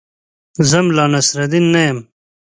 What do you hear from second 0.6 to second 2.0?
زه ملا نصرالدین نه یم.